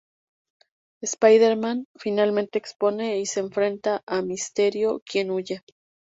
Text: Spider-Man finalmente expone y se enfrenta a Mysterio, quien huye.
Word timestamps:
Spider-Man 1.03 1.85
finalmente 1.95 2.57
expone 2.57 3.19
y 3.19 3.27
se 3.27 3.39
enfrenta 3.39 4.01
a 4.07 4.23
Mysterio, 4.23 5.03
quien 5.05 5.29
huye. 5.29 5.61